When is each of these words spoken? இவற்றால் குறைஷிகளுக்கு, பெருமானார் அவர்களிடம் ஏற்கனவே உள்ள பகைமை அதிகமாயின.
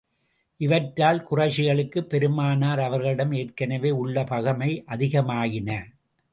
இவற்றால் 0.59 1.27
குறைஷிகளுக்கு, 1.31 1.99
பெருமானார் 2.01 2.79
அவர்களிடம் 2.79 3.31
ஏற்கனவே 3.31 3.91
உள்ள 3.91 4.23
பகைமை 4.23 4.83
அதிகமாயின. 4.87 5.69